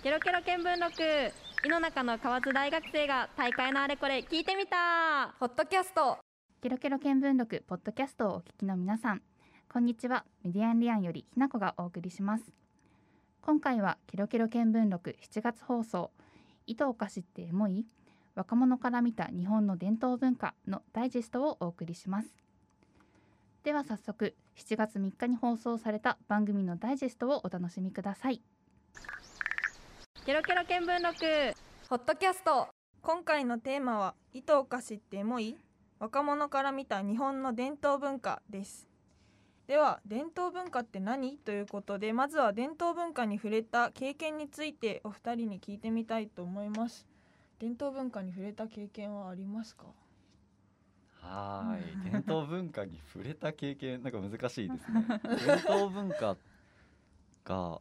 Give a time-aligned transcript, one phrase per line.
[0.00, 1.02] ケロケロ見聞録。
[1.66, 5.34] 井の中の河津大学生が大会のあれこれ聞いてみた。
[5.40, 6.18] ポッドキャスト。
[6.62, 9.22] ケロケロ見聞録ポッドキャストをお聞きの皆さん。
[9.68, 10.24] こんにちは。
[10.44, 12.44] メディアンリアンよりひなこがお送りします。
[13.42, 16.12] 今回はケロケロ見聞録7月放送。
[16.68, 17.84] 糸お菓子ってエモい？
[18.36, 22.28] 若者から見た日本の伝統文化のダイジェストをお送りします。
[23.64, 28.40] では早速7月3日に放送された番組のダイジェストをお楽しみください
[30.26, 31.56] ケロケロ見聞録。
[31.88, 32.68] ポッドキャスト。
[33.02, 35.56] 今回のテーマは糸お菓子ってエモい？
[35.98, 38.88] 若者から見た日本の伝統文化です。
[39.66, 41.38] では伝統文化って何？
[41.38, 47.06] ということでまずは伝統文化に触れた経験についてお二人に聞いてみたいと思います。
[47.58, 49.84] 伝統文化に触れた経験はありますか？
[51.22, 51.82] はい。
[52.10, 55.06] 伝統文化に触れた経験なんか難しいですね。
[55.46, 56.36] 伝統文化
[57.44, 57.80] が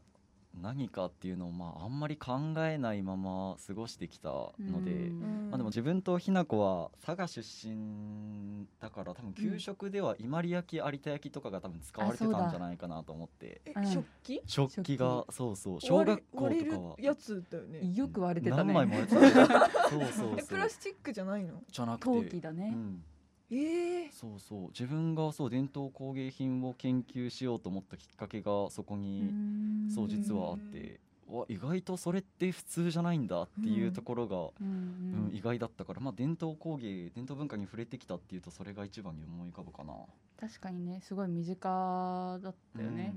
[0.61, 4.91] 何かっていうのをまああんまり考えないまま過ごしてきたので、
[5.49, 13.61] まあ、でも自分とひな子は佐賀出身だから多分給食では伊万里焼き有田焼きとかが多分使われてたんじゃないかなと思って。
[13.65, 13.85] え、うん。
[13.85, 14.41] 食器？
[14.45, 15.81] 食器がそうそう。
[15.81, 16.95] 小学校とかは。
[16.99, 17.93] やつだよね。
[17.93, 18.73] よく割れてたね。
[18.73, 19.71] 何枚も割れてたね。
[19.89, 20.47] そうそうえそう。
[20.49, 21.61] プラスチックじゃないの？
[21.71, 22.05] じゃなくて。
[22.05, 23.03] 陶器だね、うん
[23.49, 24.67] ええそうそう。
[24.69, 29.31] 自分がそう伝統工芸品を研究しようと思ったきっかけがそこに
[29.93, 35.29] そう実はあってわ意外とそれって普通じゃないんだっていうところが、ううん。
[35.29, 39.93] ん意外だったから、まあ、伝統工芸伝統文化に触れてきたっていうとそれが一番に思い浮かぶかな。
[40.39, 43.15] 確かにねすごい身近だったよね、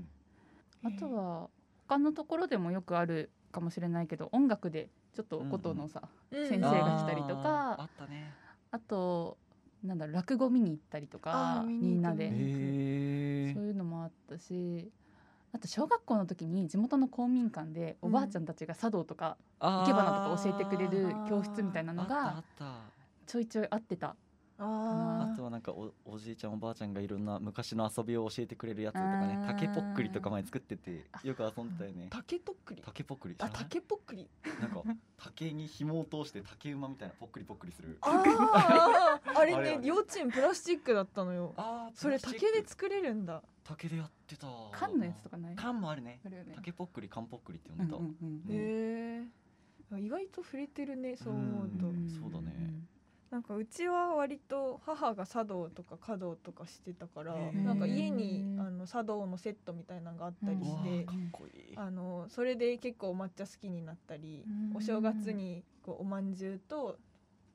[0.83, 1.49] あとは
[1.87, 6.01] 他のところでもよくあるかもしれないけど音楽でちょっとお琴のさ、
[6.31, 8.33] うん先生が来たりとかあーあったね。
[8.71, 9.37] あと
[9.83, 12.29] なんだろう落語見に行ったりとあかみんなで。
[12.31, 14.89] へそういうのもあったし
[15.53, 22.43] あと小学校の時に地元の公民館でおばあちゃんたちが茶道とか生け花とか教えてくれる教室みたいなのが。
[23.27, 24.15] ちょいちょいあってた。
[24.63, 32.07] ああとはなんかおおじいちゃんおばあちゃんがいろんな昔の遊びを教えてくれるやつとかねあー竹ぽっくりとか前作っててよく遊んでたよね。
[32.09, 32.81] ー竹とっくり。
[32.85, 34.29] 竹ぽっくり知あ竹ぽっくり。
[34.59, 34.83] なんか
[35.17, 37.97] 竹に紐を通して竹馬みたいなぽっくりぽっくりする。
[38.01, 41.53] ああ あれね幼稚園プラスチックだったのよ。
[41.57, 43.41] あーそれ竹で作れるんだ。
[43.63, 44.47] 竹でやってた。
[44.71, 45.55] 缶のやつとかない？
[45.55, 46.19] 缶もあるね。
[46.25, 46.53] あるよね。
[46.55, 49.41] 竹ぽっくり缶ぽっくりって呼んでた、うんうんうんねへえ
[49.99, 51.87] 意外と触れてるねそう思うと。
[51.87, 52.07] うん。
[52.09, 52.70] そうだね
[53.31, 61.05] なんかうちは割と母が茶道とか華道とかしてたからなんか家にあの茶道のセットみたいなのがあったりして
[61.77, 64.75] あのそれで結構抹茶好きになったりうん。
[64.75, 66.97] お正月にこうおまんじゅうと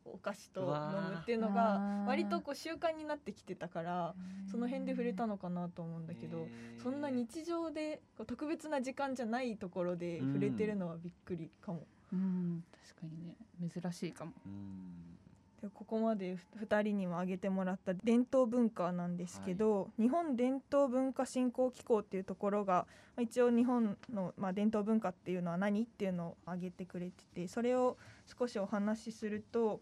[0.07, 0.67] お菓子と飲
[1.11, 2.07] むっていうのあがー。
[2.07, 4.15] 割とこう習慣になってきてたから
[4.51, 6.49] その辺で触れたのかなと思うんだけど
[6.83, 11.83] そんな日常でこう特別な時間じゃないところで触れてるのはびっくりかも。
[12.15, 12.65] うん。
[12.89, 13.35] 確かにね。
[13.71, 14.33] 珍しいかも。
[14.47, 15.16] うん
[15.63, 22.87] でここまで2人にも挙げてもらった伝統文化なんですけど、日本伝統文化振興機構っていうところが
[23.17, 27.97] まあ一応日本の、まあ、伝統文化っていうのは何っていうのを挙げてくれててそれを
[28.39, 29.81] 少しお話しすると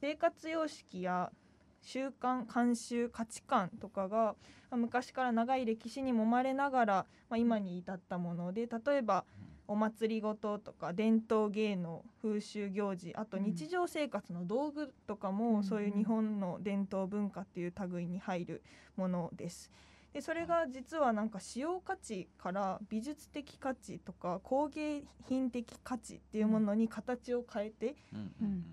[0.00, 1.30] 生活様式や
[1.82, 4.34] 習慣慣習価値観とかが
[4.70, 9.24] まあ昔から長い歴史に揉まれながら、まあ、今に至ったもので例えば
[9.70, 13.44] お祭りごととか伝統芸能風習行事あとうん。
[13.44, 18.62] 日常生活の道具とかうんもそういう日本の伝統文化っていう類に入る
[18.96, 19.70] ものです。
[20.12, 27.94] でそれが実はなんか使用価値から美術的価値とか工芸品的価値っていうものに形を変えて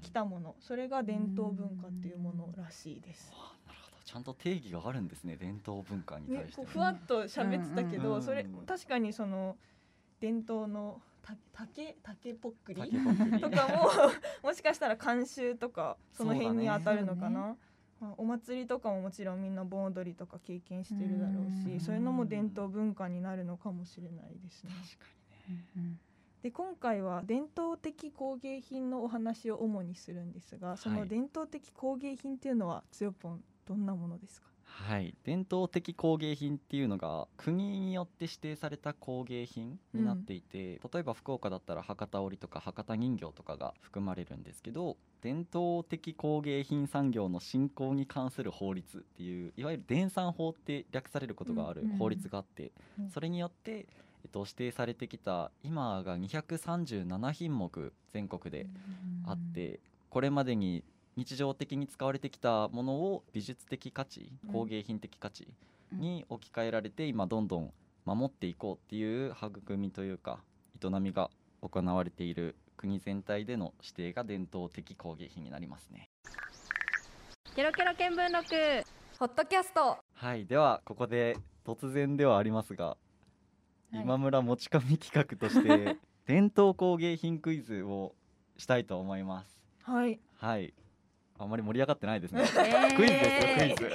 [0.02, 0.56] きたもの。
[0.60, 3.32] それが伝統文化っていうものらしいです。
[3.34, 4.04] わあなるほど。
[4.04, 6.56] ちゃんと定義があるんですね伝統文化にね対し、て。
[6.56, 9.58] こうふわっと喋ってたけど、うんそれうん確かにその
[10.20, 12.82] 伝統のた竹竹ぽっくり？
[12.82, 13.40] 竹ぽっくり。
[13.42, 13.84] とかも
[14.50, 17.58] もしかしたら慣習とかその辺に当たるのかな、
[18.00, 21.50] まあ、お祭りとかももちろんみんな盆踊りとか経験してるだろううん。
[21.80, 24.72] しそういうのも伝統文化になるのかもしれないですね。
[24.72, 25.06] 確か
[25.50, 25.66] にね。
[25.76, 26.00] うん
[26.44, 34.48] で今回は伝統的工芸品のお話を主にするんですがそのはい伝統的工芸品っていうのはつよぽんどんなものですか？
[34.48, 34.57] はい
[35.24, 53.10] 伝統的工芸品っていうのが国によって指定された工芸品になっていて、例えば福岡だったら博多織とか博多人形とかが含まれるんですけど伝統的工芸品産業の振興に関する法律っていういわゆる伝産法って略されることがあるうんうん法律があって、うん。
[53.10, 53.88] それによって、
[54.24, 58.68] えっと、指定されてきた今が237品目全国で
[59.26, 59.80] あって、
[60.10, 60.84] これまでに
[61.18, 64.54] 日常的に使われてきたものを美術的価値うん。
[64.54, 65.48] 工芸品的価値
[65.92, 67.74] に置き換えられて今どんどん
[68.06, 70.40] 守っていこうっていう育みというか
[70.82, 71.32] 営みが
[71.62, 76.10] 行われている国全体での指定が伝統的工芸品になりますね。
[77.56, 78.88] ケロケロ見聞録
[79.18, 79.98] ホットキャスト。
[80.14, 80.46] はい。
[80.46, 81.36] ではここで
[81.66, 82.98] 突然ではありますが、は
[83.94, 84.02] い。
[84.04, 85.98] 今村持ち込み企画として
[86.28, 88.14] 伝統工芸品クイズを
[88.58, 89.60] したいと思います。
[89.82, 90.20] はい。
[90.36, 90.74] はい
[91.40, 92.42] あんまり盛り上がってないですね。
[92.42, 92.96] えー。
[92.96, 93.92] クイズですよクイズ。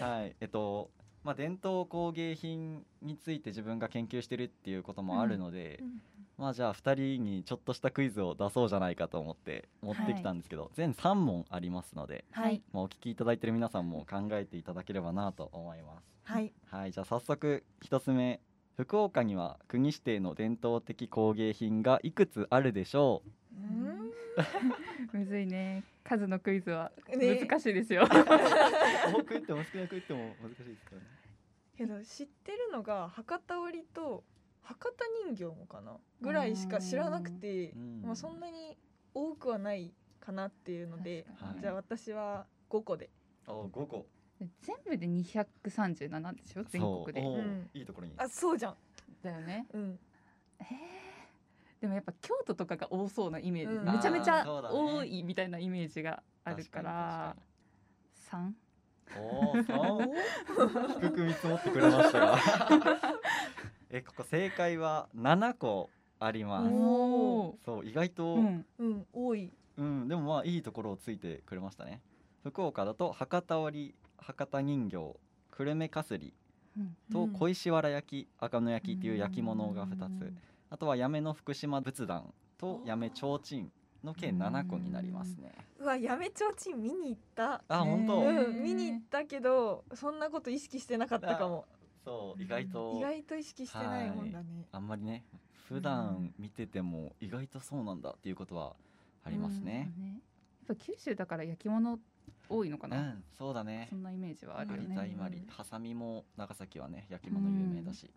[0.02, 0.90] はいえっと
[1.24, 5.82] まあ伝統工芸品について自分が研究してるっていうこともあるので、
[6.38, 12.62] まあじゃあ2人にちょっとしたクイズを出そうじゃないかと思って持ってきたんですけど、全3問ありますので、はい。
[12.72, 16.06] まあ、お聞きいただいてる皆さんも考えていただければなと思います。
[16.22, 16.52] はい。
[16.66, 18.40] はいじゃあ早速1つ目。
[18.76, 23.28] 福岡には国指定の伝統的工芸品がいくつあるでしょう？
[23.28, 23.32] うん
[25.12, 25.82] むずいね。
[26.04, 26.92] 数のクイズは。
[27.16, 27.40] ね。
[27.40, 31.06] 難しいですよ、多く言っても少なく言っても難しいですからね。
[31.76, 34.24] けど知ってるのが博多織と
[34.62, 35.96] 博多人形もかな。
[36.20, 38.02] ぐらいしか知らなくてうん。
[38.02, 38.76] まあそんなに
[39.14, 41.26] 多くはないかなっていうので
[41.60, 43.10] じゃあ私は5個で。
[43.46, 44.06] あ5個。
[44.60, 47.20] 全部で237でしょ全国で。
[47.20, 47.70] うん。
[47.72, 48.12] いいところに。
[48.18, 48.76] あそうじゃん。
[49.22, 49.66] だよね。
[49.72, 49.98] うん。
[50.60, 51.05] えー
[51.80, 53.92] でもやっぱ京都とかが多そうなイメージ、うん。
[53.92, 57.36] めちゃめちゃ多いみたいなイメージがあるから。
[58.14, 58.56] 三
[59.16, 59.54] おお
[61.00, 62.38] 低く見積もってくれましたが。
[63.90, 66.74] えここ正解は7個あります。
[66.74, 68.66] おおそう意外と、ーうん。
[68.78, 69.52] うん多い。
[69.76, 72.00] うん、でもまあいいところをついてくれましたね。
[72.42, 74.96] 福岡だと博多織博多人形
[75.50, 76.34] 久留米かすり
[76.76, 76.96] うん。
[77.12, 80.32] とうん小石原焼き赤野焼きっていう焼き物が2つ
[80.70, 83.70] あとは八女の福島仏壇と八女提灯
[84.04, 85.52] の計7個になりますね。
[85.78, 87.62] うわやめちょうちん見に行った。
[87.68, 88.20] あ本当？
[88.20, 91.66] うん見に行ったけどそんなこと意識してなかったかも。
[92.04, 92.94] そう意外と。
[92.98, 94.66] 意外と意識してないもんだね。
[94.72, 95.24] あんまりね
[95.68, 98.76] 普段見てても意外とそうなんだっていうことは
[99.24, 99.92] ありますね。
[99.98, 100.22] ね
[100.68, 101.98] やっぱ九州だから焼き物
[102.48, 103.88] 多いのかな、うんそうだね。
[103.90, 108.10] そんなイメージはあるよ有ねハサミも長崎はね焼き物有名だし、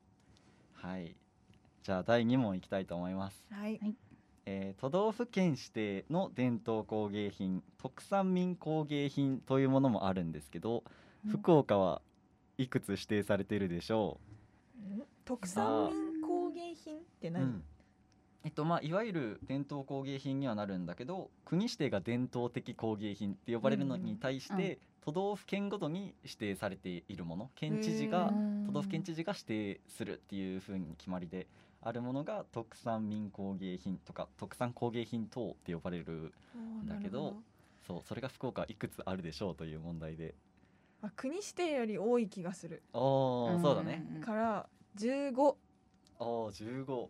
[0.74, 1.16] はい
[1.84, 3.80] じゃあ第2問いきたいと思います、はい。
[4.46, 10.84] えー都道府県指定の伝統工芸品特産民工芸品というものもあるんですけど、
[11.26, 11.32] うん。
[11.32, 12.02] 福岡は
[12.58, 14.20] いくつ指定されているでしょ
[14.78, 17.64] ん特産民工芸品ってう、何、うん。
[18.44, 24.62] えっとまあ、いわゆる伝統工芸品にはなるんだけど国指定が伝統的工芸品って呼ばれるのに対して、うん。
[24.62, 27.50] うん都道府県ごとに指定されているもの。
[27.56, 28.32] 県知事が
[28.68, 31.48] 都道府県知事が指定するっていう風に決まりで
[31.82, 37.38] あるものが特産民工芸品とか特産工芸品等って呼ばれるおーだけど
[37.88, 40.36] そうそれが福岡いくつあるでしょうという問題で。
[41.02, 42.84] あ国指定より多い気がする。
[42.94, 43.62] おー、うん。
[43.62, 44.06] そうだね。
[44.14, 44.68] んんから
[44.98, 45.56] 15
[46.20, 47.08] おー15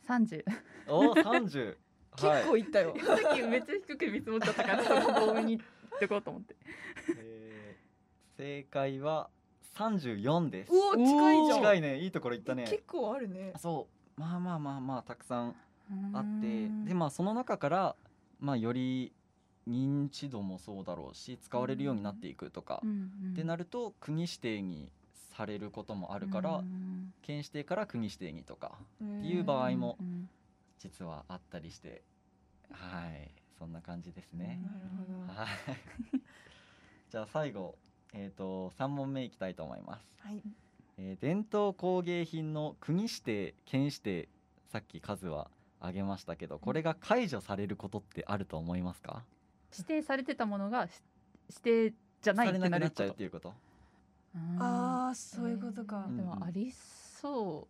[0.00, 0.44] 三十。
[0.86, 1.76] おー30
[2.16, 5.58] 結構いったよ、 さっきめっちゃ低く見積もっちゃったから多めにっ
[6.00, 6.56] てこうと思って。
[7.16, 7.48] えー
[8.38, 9.30] 正解は
[9.74, 10.72] 34です。
[10.72, 11.58] うお近いじゃん。
[11.58, 11.98] 近いね。
[11.98, 12.64] いいところ行ったね。
[12.68, 13.52] 結構あるね。
[13.56, 15.54] そうまあまあまあまあたくさん
[16.12, 16.84] あってうん。
[16.84, 17.96] でまあその中から
[18.40, 19.12] まあより
[19.68, 22.82] 認知度もそうだろうし使われるようになっていくとか
[23.32, 24.90] ってなると国指定に
[25.36, 27.12] されることもあるからうん。
[27.22, 28.72] 県指定から国指定にとか
[29.04, 30.28] っていう場合もうん
[30.78, 32.02] 実はあったりして
[32.70, 34.60] はいそんな感じですね。
[34.62, 35.40] なるほど。
[35.40, 35.48] はい。
[37.10, 37.74] じゃあ最後
[38.12, 40.06] えっ、と3問目いきたいと思います。
[40.20, 40.40] はい
[40.98, 44.28] えー伝統工芸品の国指定県指定
[44.70, 45.48] さっき数は
[45.80, 49.22] 挙げましたけどこれが解除されることってあると思いますか？
[49.72, 50.90] 指定されてたものがし
[51.64, 53.54] 指定じゃないってなっちゃうっていうこと？
[54.58, 57.66] ああそういうことか、うんでもありそ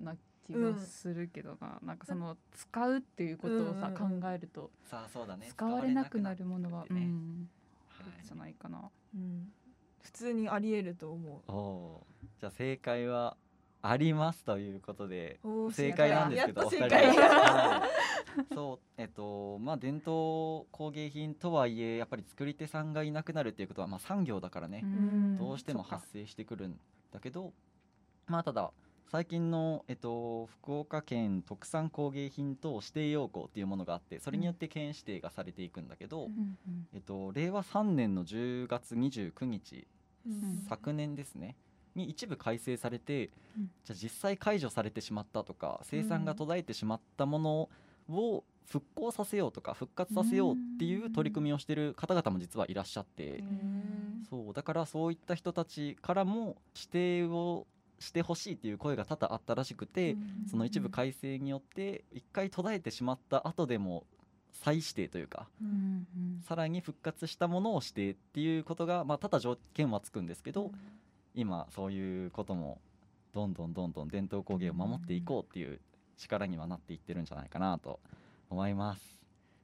[0.00, 0.14] うな
[0.46, 4.20] 気がするけどな、なんかその使うっていうことをさ、うんうんうん。
[4.20, 5.46] 考えるとさあそうだね。
[5.48, 6.88] 使われなくなるものは、ね。
[6.90, 7.48] うん。
[7.98, 8.16] あはい。
[8.18, 8.90] るんじゃないかな。
[9.14, 9.52] うん、
[10.02, 12.40] 普通にありえると思おおー。
[12.40, 13.36] じゃあ正解は
[13.82, 15.40] ありますということで
[15.72, 16.94] 正解なんですけどお二人
[18.54, 25.36] そうえっとまあ伝統工芸品とはいえやっぱり作り手さんがいなくなるっていうことはまあ産業だからね、ん。
[25.36, 26.78] どうしても発生してくるん
[27.12, 27.52] だけど
[28.28, 28.70] まあただ
[29.12, 39.86] 最近の、えっと、福岡県特産工芸品等指定要項っていうものがあってそれによって県指定がされていくんだけど、うんうんえっと、令和3年の10月29日
[40.26, 40.64] うん。
[40.68, 41.56] 昨年ですね。
[41.94, 43.70] に一部改正されて、うん。
[43.84, 47.68] じゃあ実際解除されてしまったとか生産が途絶えてしまったもの
[48.08, 54.24] を復興させようとか復活させようっていう取り組みをしている方々も実はいらっしゃって、うん。
[54.30, 57.66] そうだからそういった人たちからも指定を
[58.02, 60.16] してほしいっていう声が多々あったらしくて、
[60.50, 64.04] その一部改正によって一回途絶えてしまった後でも
[64.52, 65.70] 再指定というかううん。
[66.40, 70.70] んさらに復活したものを指定っていうことが、まあ、多々条件はつくんですけど、
[71.34, 72.80] 今そういうことも
[73.32, 75.80] どんどんどんどん伝統工芸を守っていこうっていう
[76.18, 77.98] 力にはなっていってるんじゃないかなと
[78.50, 79.18] 思います。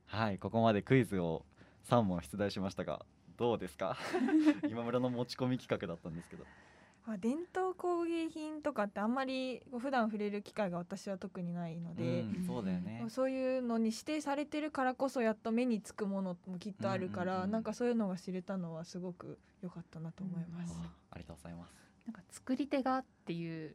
[0.06, 1.44] はいここまでクイズを
[1.90, 3.04] 3問出題しましたが
[3.36, 3.96] どうですか？
[4.70, 6.44] 今村の持ち込み企画だったんですけど。
[6.44, 6.67] まあ、
[7.16, 13.04] 伝統工芸品とかってあんまりこう普段触れる機会が私は特にないので、うんそうだよね。
[13.08, 17.50] そういうのに指定されてるからこそやっと目につくものもきっとあるから、うんうんうん。
[17.52, 20.74] なんかそういうのが知れたのはすごく良かったなと思います。
[20.82, 21.74] あありがとうございます。
[22.06, 23.74] なんか作り手がっていう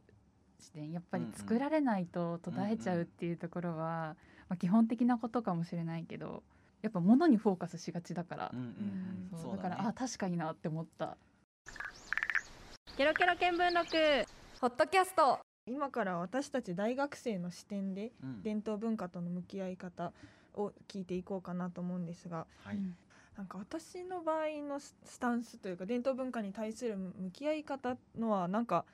[0.60, 4.16] 視点やっぱりうんうん作られないと途絶えちゃうっていうところは、
[4.48, 6.42] まあ、基本的なことかもしれないけど
[6.82, 8.50] やっぱ物にフォーカスしがちだから。
[8.52, 9.28] うん、うんうん。
[9.30, 11.16] そうそうだからあ確かになって思った。
[12.96, 14.28] ケロケロ見聞録。
[14.60, 15.40] ポッドキャスト。
[15.66, 18.42] 今から私たち大学生の視点でうん。
[18.44, 20.12] 伝統文化との向き合い方
[20.54, 22.76] を聞いていこうかなと思うんですがはい。
[22.76, 22.94] うん
[23.36, 28.84] なんか私の場合のススタンスというか伝統文化に対する向き合い方のはなんか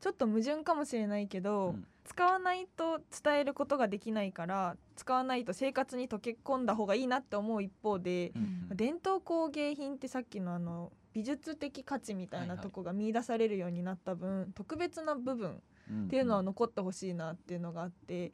[0.00, 1.86] ちょっと矛盾かもしれないけど、うん。
[2.04, 8.76] 使わないと伝えることができないから使わないと生活に溶け込んだ方がいいなって思う一方で、うんうん。
[8.78, 16.04] 伝統工芸品ってさっきのあの美術的価値みたいなはいはいとこが見出されるようになった分、特別な部分うん。
[16.04, 18.32] っていうのは残ってほしいなっていうのがあって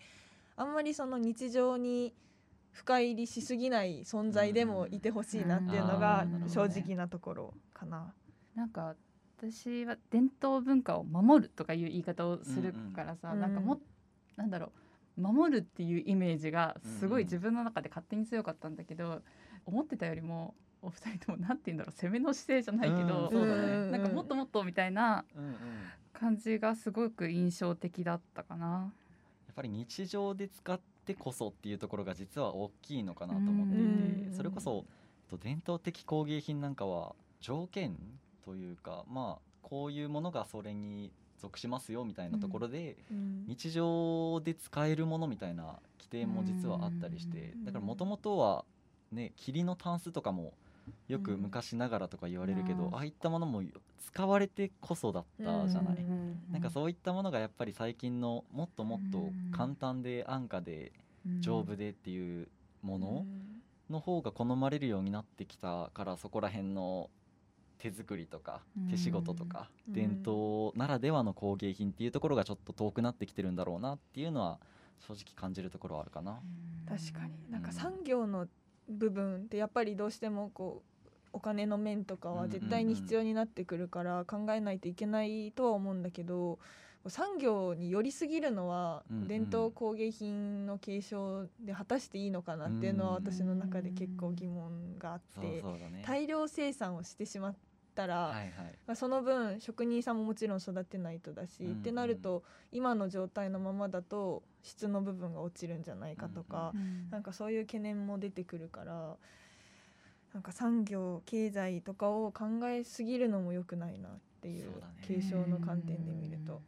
[0.57, 2.15] あんまりその日常に
[2.73, 6.51] 深入りしすぎない存在でもいてほしいなっていうのがうん。
[6.51, 8.13] 正直なところかな。
[8.55, 8.95] なんか
[9.39, 13.41] 私は伝統文化を守るとかいう言い方をするからさ、うんうん。
[13.41, 13.81] なんかも
[14.37, 14.73] なんだろ
[15.17, 17.25] う守るっていうイメージがすごいうんうん。
[17.25, 19.23] 自分の中で勝手に強かったんだけど、
[19.65, 23.63] 思ってたよりもお二人ともなんて言うんだろう攻めの姿勢じゃないけど、うんそうだね。
[23.89, 23.91] ん。
[23.91, 25.25] なんかもっともっとみたいな
[26.13, 28.93] 感じがすごく印象的だったかな。
[29.47, 33.83] やっぱり日常で使ってこそっていうところが実は大きいのかなと思っていて、
[34.29, 34.33] うん。
[34.37, 34.85] それこそ
[35.29, 37.97] と伝統的工芸品なんかは条件
[38.45, 43.45] というかまあこういうものがそれに属しますよみたいなところで、うん。
[43.47, 47.65] 日常で使えるものみたいな規定も実はあったりして、うん。
[47.65, 48.65] だからもともとは
[49.11, 50.53] ね霧のタンスとかも
[51.09, 52.95] よく昔ながらとか言われるけど、うん。
[52.95, 53.63] ああいったものも
[53.99, 55.97] 使われてこそだったじゃない？
[55.97, 60.93] うんなんかそういったものがやっぱり最近のもっともっと簡単で安価で
[61.41, 62.49] 丈夫でっていう
[62.83, 63.27] もの
[63.91, 67.11] の方が好まれるようになってきたからそこら辺の
[67.79, 68.89] 手作りとかうん。
[68.89, 69.95] 手仕事とかうん。
[69.95, 74.59] 伝統ならではの工芸品っていうところがちょっと遠くなってきてるんだろうなっていうのは
[75.07, 76.41] 正直感じるところはあるかな。
[76.89, 77.35] 確かに。
[77.51, 77.75] なんかうん。
[77.75, 78.47] 産業の
[78.89, 86.59] 部分ってやっぱりどうしてもこうお金の面とかは絶対に必要になってくるから考えないといけないとは思うんだけど
[87.09, 95.63] 産業に寄りすぎるのは伝統工芸品の継承で果たしていいのかなっていうのはうん私の中で結構疑問があって。
[96.05, 97.55] 大量生産をしてしまっ
[97.97, 98.53] たら、はいはい。
[98.87, 101.79] まあ、その分職人さんももちろん育てないとだし、うんうん。
[101.79, 109.17] ってなると今の状態のままだと質の部分が落ちるんじゃないかとか、うんなんかそういう懸念も出てくるから
[110.35, 114.13] なんか産業経済とかを考えすぎるのも良くないなっ
[114.43, 114.71] ていう
[115.03, 116.61] 継承の観点で見ると、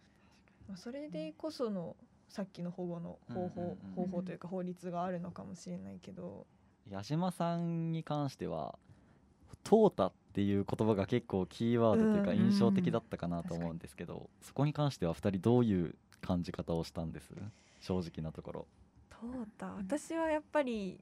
[0.68, 1.97] まあ、それでこその
[2.28, 3.76] さっきの保護の方法、うんうんうん。
[3.94, 6.47] 方法というか法律があるのかもしれないけど、
[6.88, 8.78] 矢島さんに関しては
[9.64, 17.32] 「淘汰」っていう言葉が結構キーワードというかうん印象的だったかなと思うんですけど、そこに関しては2人どういう感じ方をしたんです？
[17.80, 18.66] 正直なところ。
[19.11, 21.00] 淘汰私はやっぱり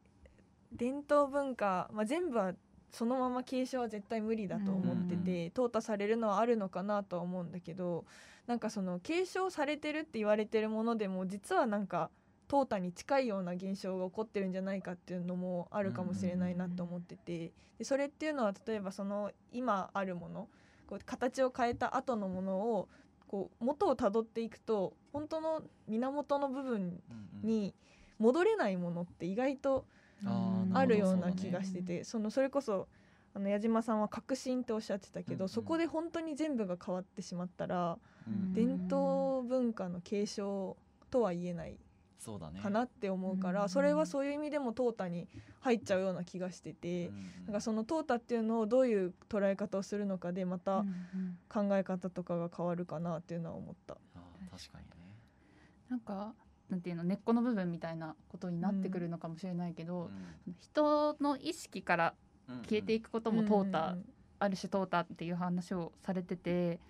[0.73, 2.54] 伝統文化、まあ、全部は
[2.92, 8.04] そのまま継承は絶対無理だと思ってて、淘汰されるのはあるのかなとは思うんだけど
[8.47, 12.11] なんかその継承されてるって言われてるものでも実はなんか
[12.49, 20.49] 淘汰に近いような現象が起こってるんじゃないかっていうのもあるかもしれないなと思っててでそれっていうのは例えばその今あるもの
[20.87, 22.88] こう形を変えた後のものを
[23.26, 27.00] こう元をたどっていくと本当の源の部分
[27.43, 27.75] に
[28.19, 29.85] 戻れないものって意外と
[30.73, 32.87] あるような気がしててそのそれこそ
[33.37, 38.55] あの矢島さんは革新っておっしゃってたけど、そこで本当に全部が変わってしまったら、うん。
[38.55, 40.75] 伝統文化の継承
[41.11, 41.76] とは言えない
[42.63, 43.69] かなって思うから、うん。
[43.69, 45.29] それはそういう意味でも淘汰に
[45.61, 47.15] 入っちゃうような気がしてて、うん。
[47.15, 51.69] うんなんかその淘汰っていうのをどういう捉え方をするのかでまうたんうん。
[51.69, 53.97] 考え方とかが変わるかなっていうのは思った。
[54.51, 54.85] 確かに。
[54.85, 55.17] ね。
[55.89, 56.35] なんか
[56.69, 60.11] なんていうの根っこの部分みたいなことになってくるのかもしれないけど、
[60.47, 62.15] う人の意識から
[62.51, 63.97] ん消えていくことも淘汰、
[64.39, 66.81] ある種淘汰っていう話をされてて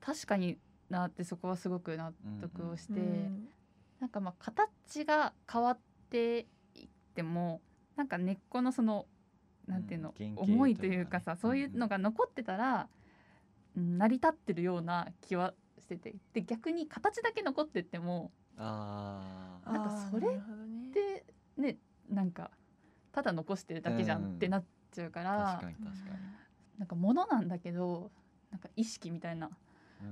[0.00, 0.58] 確かに
[0.88, 3.48] なってそこはすごく納得をして、うん
[4.00, 5.78] なんかまあ形が変わっ
[6.10, 7.60] ていっても
[7.96, 9.06] なんか根っこのその
[9.66, 12.88] なんていうの、うん思いというかさそういうのが残ってたら、
[13.76, 16.16] うん成り立ってるような気はしてて。
[16.32, 20.90] で逆に形だけ残ってってもあなんかそれあーなるほどね。
[20.92, 21.24] で
[21.56, 21.78] ね
[22.08, 22.50] なんか
[23.12, 26.12] ただ残してるだけじゃんってなっちゃうから、確かに確か
[26.78, 28.10] なんか物なんだけど
[28.50, 29.52] なんか意識みたいなに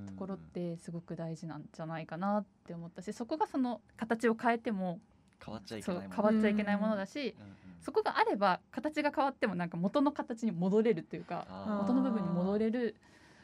[0.06, 5.00] ところってすごく大事なんじゃないかなって思ったしそこがその形を変えても
[5.44, 7.34] 変わっちゃいけないもん変わっちゃいけないものだし、うんうん
[7.80, 11.46] そこがあれば形が変わってもなんか元の形に戻れるというか
[11.80, 12.96] 元の部分に戻れる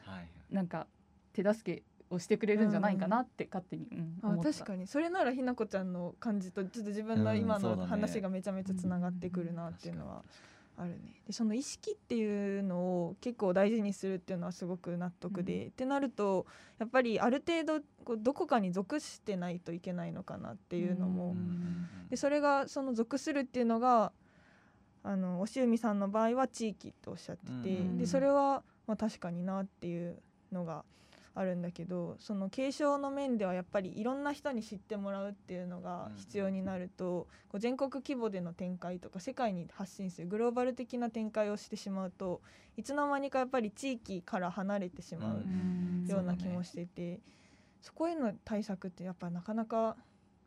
[0.05, 0.87] はいなんか
[1.33, 4.87] 手助けをしてくれるんじゃないかなって勝手に、うんあ確かに。
[4.87, 10.23] それならひなこちゃんの感じとちょっと自分の今の話がめちゃめちゃつながってくるなっていうのは
[10.77, 11.21] あるね。
[11.25, 15.67] でその意識っていうのを結構大事にするっていうのはすごく納得で、うん。
[15.69, 16.45] ってなると
[16.77, 24.11] やっぱりある程度こうどこかに属してないといけないのかなっていうのも、うんでそれがその属するっていうのが
[25.03, 27.97] あのおしゅうみさんの場合は地域とおっしゃってて、うん。
[27.97, 30.83] でそれはまあ確かになっていうのが
[31.35, 42.41] あるんだけどその継承の面ではやっぱりいろんな人に知ってもらうっていうのが必要になると、こう全国規模での展開とか世界に発信するグローバル的な展開をしてしまうと
[42.77, 47.19] いつの間にかやっぱり地域から離れてしまううんような気もしてて、
[47.81, 49.97] そこへの対策ってやっぱなかなか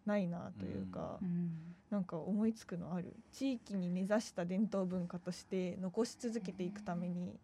[0.07, 1.19] ないなというか。
[1.21, 1.75] うん。
[1.91, 3.17] なんか思いつくのある。
[3.33, 7.39] 地域に根ざした伝統文化として残し続けていくために、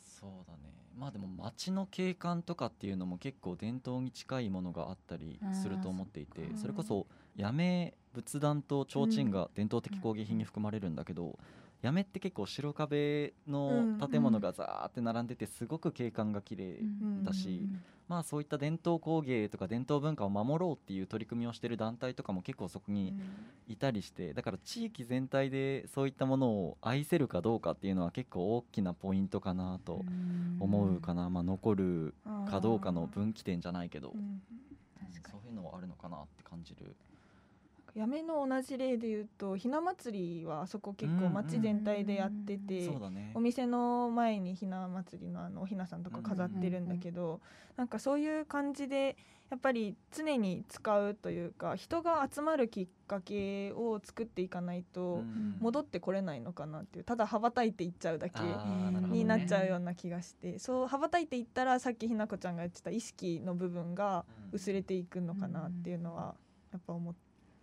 [0.00, 0.63] そうだね
[0.98, 7.06] まあでも街の景観とかっていうのも結構伝統に近いものがあったりすると思っていてそれこそ
[7.38, 11.38] 八女仏壇と提灯が伝統的工芸品に含まれるんだけど
[11.84, 17.24] 八女って結構白壁の建物がザーって並んでてすごく景観が綺麗ん。
[17.24, 17.68] だし
[18.08, 23.14] まあそういった伝統工芸とか伝統文化を守ろうっていう取り組みをしてる団体とかも結構そこに
[23.66, 30.04] いたりしてだから地域全体でそういったものを愛せるかどうかっていうのは結構大きなポイントかなと
[30.60, 32.14] 思うかな、まあ、残る
[32.50, 34.12] かどうかの分岐点じゃないけど、
[35.30, 36.94] そういうのはあるのかなって感じる。
[37.96, 42.90] 八女の同じ例で言うとひな祭りはあそこ結構街全体でやってて、
[43.34, 47.40] お店の前にひな祭りのあのおひなさんとか飾ってるんだけど、
[47.76, 49.16] なんかそういう感じで
[49.50, 58.40] やっぱり常に使うというか人が集まるきっかけを作っていかないとうん戻ってこれないのかなっていうただ羽ばたいていっちゃうだけ
[59.08, 66.34] になっちゃうような気がして、そう羽ばたいていったらさっきひなこちゃんが言ってた意識の部分が薄れていくのかなっていうのは
[66.72, 67.12] やっぱ思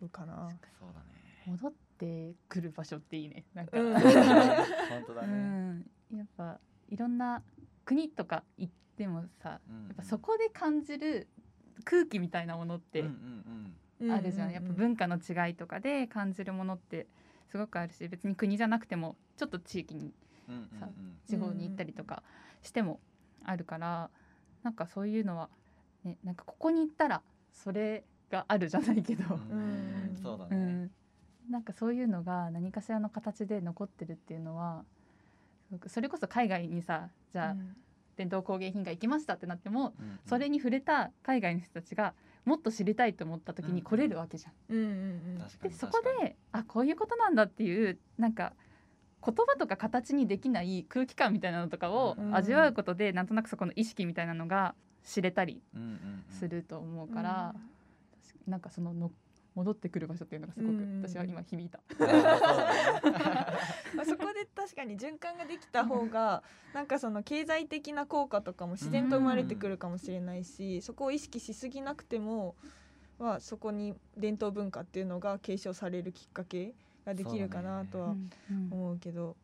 [0.05, 0.49] うかな。
[0.79, 1.05] そうだね。
[1.45, 3.45] 戻ってくる場所っていいね。
[3.53, 3.93] なんか、うん。
[3.97, 5.85] 本当だうね、ん。
[6.13, 6.59] やっぱ
[6.89, 7.43] いろんな
[7.85, 9.89] 国とか行ってもさやうん。
[9.91, 11.27] っぱそこで感じる
[11.83, 17.05] 空気みたいなものってうんうんあるじゃん、やっぱ文化の違いとかで感じるものって
[17.49, 20.13] すごくあるし別に国じゃなくてもちょっと地域に
[20.47, 20.79] うんうんうん。
[20.79, 20.89] さ
[21.27, 22.23] 地方に行ったりとか
[22.63, 22.99] しても
[23.43, 24.09] あるから、
[24.63, 25.49] なんかそういうのは、
[26.03, 29.41] ね、なんかここに行ったらそれがあるじゃないけど、うん。
[29.51, 29.55] う
[30.13, 30.17] ん。
[30.17, 30.91] うそうだね、ん、
[31.49, 34.83] なんかそういうのが何かしらの形で残ってるっていうのは
[35.87, 37.55] それこそ海外にさじゃあ
[38.17, 40.19] 伝統工芸品が行きましたってなってもうんうん。
[40.25, 42.13] それに触れた海外の人たちが
[42.45, 44.53] もっと知りたいと思った時に来れるわけじゃん。
[44.73, 45.37] うんうんうん。
[45.61, 48.53] でそこであこういうことなんだっていうなんか
[49.23, 56.23] 言葉とか形にできない空気感みたいなのとかをうん味わうことで、なんとなくそこの意識みたいなのが知れたりうんうんうん。
[56.29, 57.55] すると思うから、
[58.47, 59.11] なんかそのの
[59.53, 61.79] 戻ってくる場所っていうのがすごくうん私は今響いた。
[64.05, 66.41] そこで確かに循環ができた方が
[66.73, 72.55] なんかその経済的な効果とかも自然と生まれてくるかもしれないし、そこを意識しすぎなくても
[73.19, 76.73] はそこに伝統文化っていうのが継承されるきっかけ
[77.05, 78.15] ができるかなとは
[78.71, 79.35] 思うけど。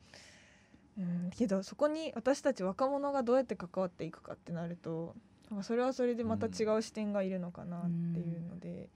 [0.98, 5.14] うん、けどそこに私たち若者がどうやって関わっていくかってなると
[5.50, 8.90] なんかそれはそれでまた違う視点がいるのかなっていうので、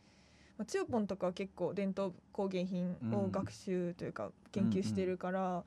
[0.57, 5.63] まあ、つよぽんとかは結構伝統工芸品を学習というか研究してるから、ま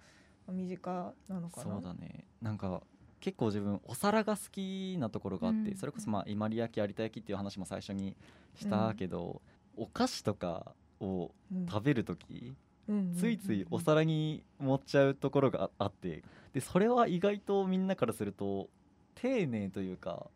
[0.48, 1.72] あ身近なのかな。
[1.72, 2.24] そうだね。
[2.42, 2.82] なんか
[3.20, 5.76] 結構自分お皿が好きなところがあって、うん。
[5.76, 8.14] それこそまあ伊万里焼有田焼っていう話も最初に
[8.54, 9.40] したけど、
[9.76, 11.66] お菓子とかをうん。
[11.66, 12.54] 食べる時、
[12.88, 18.68] うんついついお皿に盛っちゃうところがああってでそれは意外とみんなからすると
[19.14, 20.26] 丁寧というか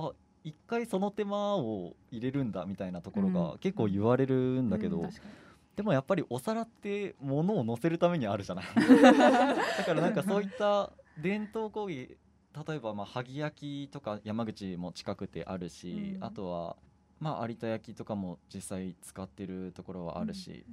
[0.00, 0.12] あ
[0.44, 3.34] 一回その手間を入れるんだみたいなところうん。
[3.34, 5.30] が結構言われるんだけど、うん確かに。
[5.76, 8.64] でもやっぱりお皿って物を乗せるためにあるじゃない。
[8.74, 12.18] だからなんかそういった伝統工芸
[12.66, 16.24] 例えばまあ萩焼きとか山口も近くてあるし、うん。
[16.24, 16.76] あとは
[17.18, 20.64] まあ有田焼とかも実際使ってるところはあるし、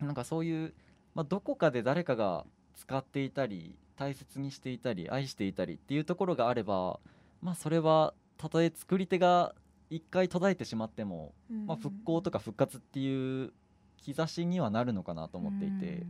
[0.00, 0.74] なんかそういう、
[1.14, 7.00] まあ、どこかで誰かが使っていたり大切にしていたり愛していたりっていうところがあれば
[7.40, 9.54] まあそれはたとえ作り手が
[9.90, 11.32] 一回途絶えてしまっても、
[11.66, 13.52] まあ、復興とか復活っていう
[14.14, 16.04] 兆しにはなるのかなと思っていて、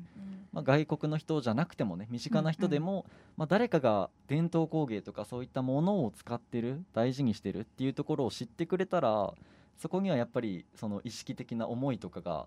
[0.52, 9.32] まあ、外国の人じゃなくてもね身近な人でも、まあ、誰かが伝統工芸とかそういったものを使ってる大事にしてるっていうところを知ってくれたら
[9.78, 12.46] そこにはやっぱりその意識的な思いとかが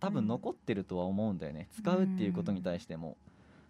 [0.00, 3.16] 多分残ってるとは思うんだよね、使うっていうことに対しても。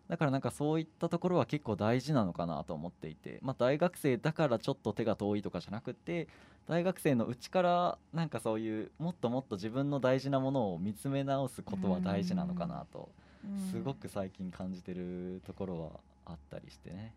[0.08, 6.28] だからなんかそういったところは結構大事なのかなと思っていて、まあ、大学生だからちょっと手が遠いとかじゃなくて
[6.66, 13.10] 大学生のうちからなんかそういうもっともっと自分の大事なものを見つめ直すことは大事なのかなと
[13.70, 15.90] すごく最近感じてるところは
[16.26, 17.14] あったりしてね。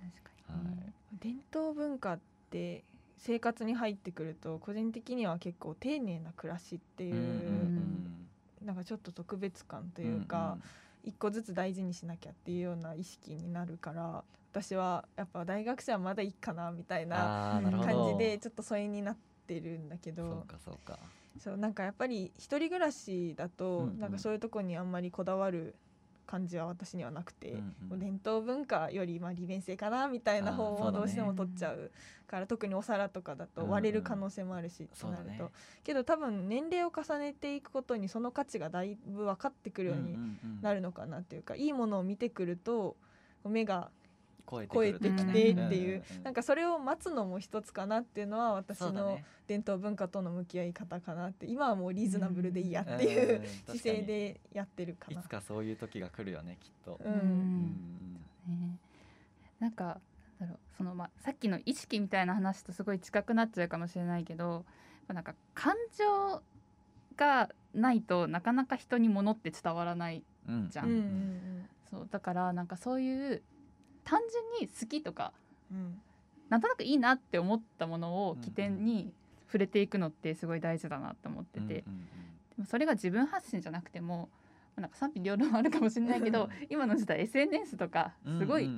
[0.00, 0.92] 確かに、はい。
[1.20, 2.18] 伝統文化っ
[2.50, 2.84] て
[3.18, 8.24] 生活に入ってくると個人的には結構丁寧な暮らしっていう、うんうん
[8.64, 10.56] なんかちょっと特別感とうんいうか、
[11.04, 20.98] 一個ずつ大事にしなきゃっていうような意識になるから私はやっぱ大学生はまだいいかなみたいな感じでちょっと疎遠になってるんだけそうどかそうか。
[21.40, 25.74] そうなんかやっぱり一人暮らしだと、なんかそういうとこにあんまりこだわる
[26.34, 27.98] 感じは私にはなくて、うんうん。
[27.98, 31.90] 伝統文化よりまあ利便性かなみたいな方をどうしても取っちゃう
[32.26, 35.50] から特にお皿とかだと割れる可能性もあるし、となると、そうだね。
[35.84, 40.18] けど多分年齢を重ねていくことにその価値がだいぶ分かってくるように
[40.60, 42.96] なるのかなっていうか、いいものを見てくると
[43.44, 43.90] 目が
[44.50, 55.20] 超えて超えてきてっていう、なんかかそれを待つのも一つかなっていうのは私の伝統文化との向き合い方かなって今はもうリーズナブルでいいやっていううん姿勢でやってるかな。
[55.20, 55.28] いつ。
[55.28, 57.00] かそういう時が来るよねきっと。
[57.02, 57.12] ううん。
[57.12, 57.72] ん
[58.46, 58.78] ね。
[59.60, 60.00] なんか
[60.38, 64.64] だろうそのまあさっきの意識みたいな話とすごい近くなっちゃうかもしれないけど、
[65.08, 66.42] まあなんか感情
[67.16, 70.68] がないとなかなか人に物って伝わらないうん。
[70.70, 70.90] じゃうん。
[70.90, 71.68] んうん。
[71.90, 73.42] そうだからなんかそういう
[74.04, 75.32] 単純に好きとか
[75.70, 75.78] うん。
[75.78, 76.02] うん
[76.50, 79.12] なんとなくいいなって思ったものを起点に
[79.46, 82.08] 触れていくのってすごい大事だなって思ってて、うんうん
[82.56, 84.28] でもそれが自分発信じゃなくても
[84.76, 88.70] まあなんか賛否両論あるかもしれないけど今の時代 SNS とかうんすごい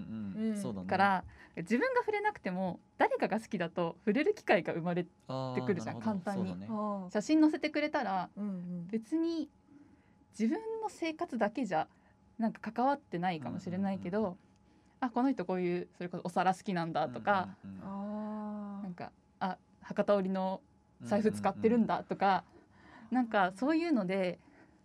[0.86, 1.24] から、
[1.58, 5.10] 自分が触れなくても誰かが好きだと触れる機会が生まれて
[5.66, 6.58] くるじゃん簡単に。
[6.58, 6.66] ね。
[6.70, 8.86] あ写真載せてくれたらーうんうん。
[8.86, 9.50] 別に
[10.30, 11.86] 自分の生活だけじゃ
[12.38, 14.36] なんか関わってないかもしれないけど、うんうん
[15.00, 20.60] あこの人こういうそれこそお皿好きなんだとか、うんうんうんあなんかあ博多織の
[21.02, 22.44] 財布使ってるんだとか、
[23.10, 24.38] なんかそういうので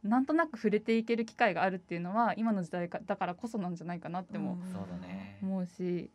[0.03, 5.37] なんとなく触れていける機会があるっていうのは今の時代かだからこそなんじゃないかなってもそうだね。
[5.41, 6.09] 思うし、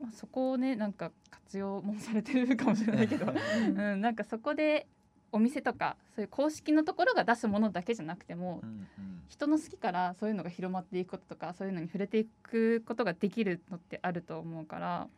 [0.00, 3.26] まあ、そこをねなんか活用もされてるかもしれないけど、
[3.68, 3.78] うん。
[3.78, 4.86] うん、なんかそこで
[5.34, 8.86] お店とかそういう公式のところが出すものだけじゃなくても、うんうん。
[9.28, 15.08] 人の好きからそういうのが広まっていくこととかそういうのに触れていくことができるのってあると思うから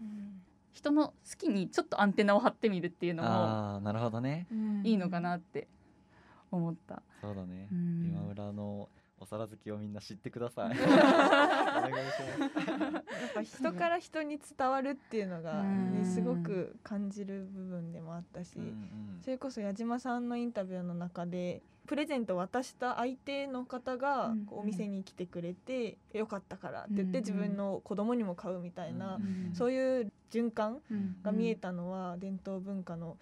[0.73, 4.47] 人の好きにちょっとアンテナを張ってみるっていうのもああなるほどね。
[4.85, 5.69] いいのかなって
[6.51, 7.03] 思った。
[7.21, 7.69] そうだね。
[7.71, 8.07] うん。
[8.11, 10.67] 今村のお皿好きをみんな知ってください。
[10.67, 10.85] お願いし
[12.39, 12.81] ます。
[12.83, 13.03] やっ
[13.35, 16.05] ぱ人から人に伝わるっていうのが、ね、うん。
[16.05, 19.19] すごく感じる部分でもあったし、うんうん。
[19.23, 31.17] それこそ矢島さんのインタビューの中でプレゼントを渡した相手の方がお店に来てくれて、よかったからって言ってうん自分の子供にも買うみたいな、うんそういう循環うん。
[31.23, 33.17] が見えたのは伝統文化の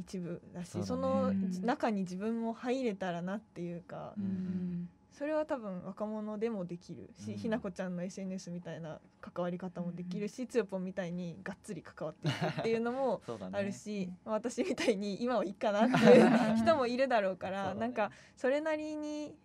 [0.00, 0.84] 一部だし、そね。
[0.84, 7.38] そのうん中に自分も入れたらなっていうか、うんそれは多分若者でもできるし、うん。
[7.38, 13.20] ひなこちゃんの SNS みたいな関わり方もできるし、つよぽんみたいにがっつり関わっていくっていうのも
[13.52, 17.80] あるし、私みたいに今はいいかなっていう 人もいるだろうからね。
[17.80, 19.36] なんかそれなりに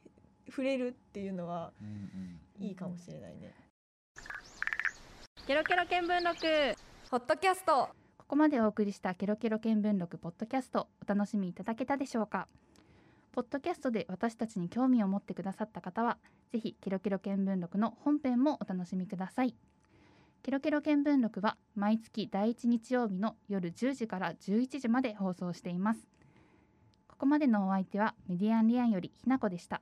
[0.47, 1.87] 触れるっていうのはうん
[2.59, 2.63] うん。
[2.65, 3.53] いいかもしれないね。
[5.45, 6.77] ケロケロ見聞録。
[7.11, 7.89] ホットキャスト。
[8.17, 12.47] ここまでお送りしたケロケロ見聞録ポッドキャストお楽しみいただけたでしょうか？
[13.31, 16.17] ポッドキャストで私たちに興味を持ってくださった方は
[16.51, 19.55] ぜひケロケロ見聞録の本編もお楽しみください。
[20.43, 26.07] ケロケロ見聞録は毎月第1日曜日の夜10時から11時まで放送しています。
[27.07, 29.81] ここまでのお相手はメディアンリアンよりひなこでした。